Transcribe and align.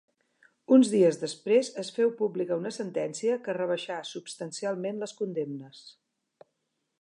Uns 0.75 0.87
dies 0.93 1.19
després 1.23 1.69
es 1.83 1.91
féu 1.97 2.13
pública 2.21 2.57
una 2.61 2.71
sentència 2.77 3.37
que 3.49 3.55
rebaixà 3.59 3.99
substancialment 4.13 5.05
les 5.05 5.15
condemnes. 5.21 5.85